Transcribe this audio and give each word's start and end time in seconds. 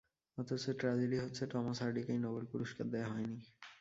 অথচ 0.37 0.63
ট্রাজিডি 0.79 1.17
হচ্ছে, 1.19 1.43
Thomas 1.45 1.77
হার্ডিকেই 1.81 2.19
Nobel 2.19 2.45
পুরুষ্কার 2.51 2.85
দেয়া 2.89 3.07
হয় 3.07 3.25
নি। 3.25 3.37